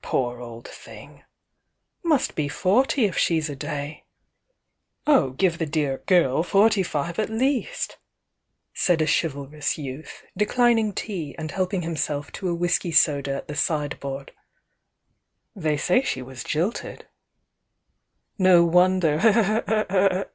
[0.00, 1.24] "Poor old thing!"
[2.04, 4.04] "Must be forty if she's a day!"
[5.08, 7.96] "Oh, give the dear 'girl' forty five at least!"
[8.72, 12.30] said 44 THE YOUNG DIANA 45 a Chivalrous Youth, declining tea, and helping him self
[12.34, 14.30] to a whisky soda at the side board.
[15.56, 17.08] "They say she was jilted."
[18.38, 20.28] "No wonder!"